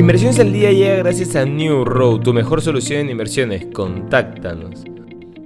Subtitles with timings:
[0.00, 3.66] Inversiones al día llega gracias a New Road, tu mejor solución en inversiones.
[3.66, 4.82] Contáctanos.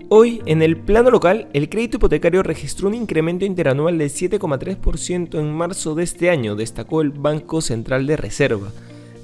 [0.08, 5.52] Hoy, en el plano local, el crédito hipotecario registró un incremento interanual de 7,3% en
[5.52, 8.70] marzo de este año, destacó el Banco Central de Reserva.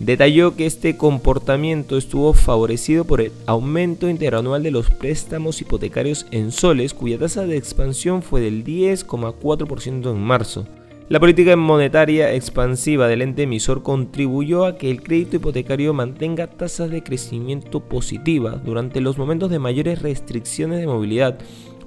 [0.00, 6.50] Detalló que este comportamiento estuvo favorecido por el aumento interanual de los préstamos hipotecarios en
[6.50, 10.66] soles, cuya tasa de expansión fue del 10,4% en marzo.
[11.10, 16.88] La política monetaria expansiva del ente emisor contribuyó a que el crédito hipotecario mantenga tasas
[16.88, 21.36] de crecimiento positivas durante los momentos de mayores restricciones de movilidad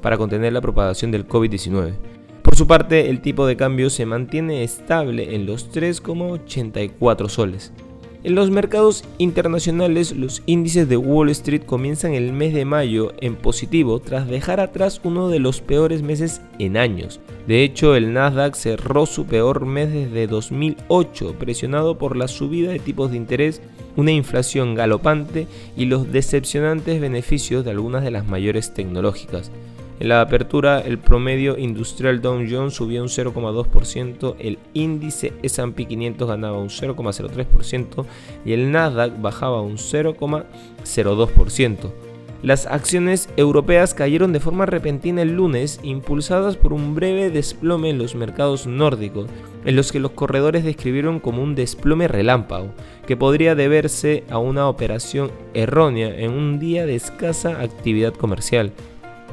[0.01, 1.93] para contener la propagación del COVID-19.
[2.41, 7.71] Por su parte, el tipo de cambio se mantiene estable en los 3,84 soles.
[8.23, 13.35] En los mercados internacionales, los índices de Wall Street comienzan el mes de mayo en
[13.35, 17.19] positivo tras dejar atrás uno de los peores meses en años.
[17.47, 22.79] De hecho, el Nasdaq cerró su peor mes desde 2008, presionado por la subida de
[22.79, 23.61] tipos de interés,
[23.97, 29.51] una inflación galopante y los decepcionantes beneficios de algunas de las mayores tecnológicas.
[30.03, 36.27] En la apertura, el promedio industrial Dow Jones subió un 0,2%, el índice S&P 500
[36.27, 38.05] ganaba un 0,03%
[38.43, 41.93] y el Nasdaq bajaba un 0,02%.
[42.41, 47.97] Las acciones europeas cayeron de forma repentina el lunes, impulsadas por un breve desplome en
[47.97, 49.29] los mercados nórdicos,
[49.63, 52.73] en los que los corredores describieron como un desplome relámpago,
[53.07, 58.73] que podría deberse a una operación errónea en un día de escasa actividad comercial.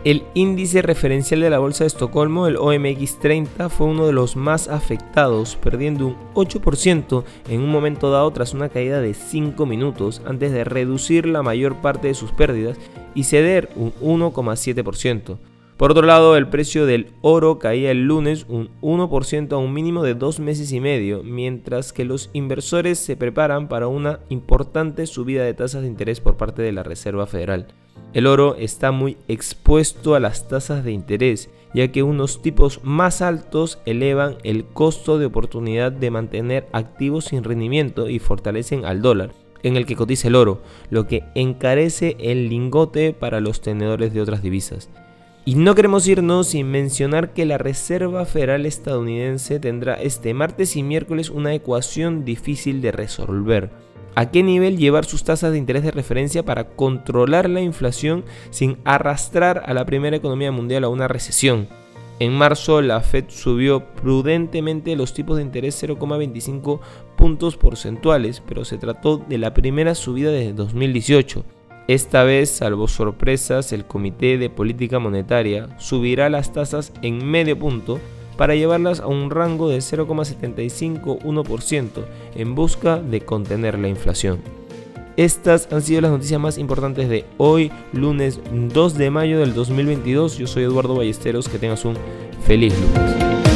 [0.03, 4.67] El índice referencial de la Bolsa de Estocolmo, el OMX30, fue uno de los más
[4.69, 10.53] afectados, perdiendo un 8% en un momento dado tras una caída de 5 minutos antes
[10.53, 12.79] de reducir la mayor parte de sus pérdidas
[13.15, 15.37] y ceder un 1,7%.
[15.81, 20.03] Por otro lado, el precio del oro caía el lunes un 1% a un mínimo
[20.03, 25.43] de dos meses y medio, mientras que los inversores se preparan para una importante subida
[25.43, 27.69] de tasas de interés por parte de la Reserva Federal.
[28.13, 33.23] El oro está muy expuesto a las tasas de interés, ya que unos tipos más
[33.23, 39.33] altos elevan el costo de oportunidad de mantener activos sin rendimiento y fortalecen al dólar,
[39.63, 44.21] en el que cotiza el oro, lo que encarece el lingote para los tenedores de
[44.21, 44.91] otras divisas.
[45.45, 50.83] Y no queremos irnos sin mencionar que la Reserva Federal estadounidense tendrá este martes y
[50.83, 53.71] miércoles una ecuación difícil de resolver
[54.15, 58.79] a qué nivel llevar sus tasas de interés de referencia para controlar la inflación sin
[58.85, 61.69] arrastrar a la primera economía mundial a una recesión.
[62.19, 66.81] En marzo la Fed subió prudentemente los tipos de interés 0,25
[67.17, 71.45] puntos porcentuales, pero se trató de la primera subida desde 2018.
[71.91, 77.99] Esta vez, salvo sorpresas, el Comité de Política Monetaria subirá las tasas en medio punto
[78.37, 81.89] para llevarlas a un rango de 0,75-1%
[82.37, 84.39] en busca de contener la inflación.
[85.17, 90.39] Estas han sido las noticias más importantes de hoy, lunes 2 de mayo del 2022.
[90.39, 91.97] Yo soy Eduardo Ballesteros, que tengas un
[92.47, 93.50] feliz lunes.